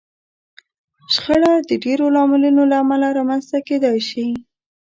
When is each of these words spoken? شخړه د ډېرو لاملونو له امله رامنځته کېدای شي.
شخړه 1.13 1.51
د 1.69 1.71
ډېرو 1.83 2.05
لاملونو 2.15 2.61
له 2.71 2.75
امله 2.83 3.07
رامنځته 3.17 3.57
کېدای 3.67 3.99
شي. 4.09 4.25